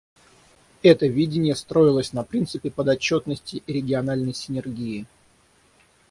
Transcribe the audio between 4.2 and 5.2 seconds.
синергии.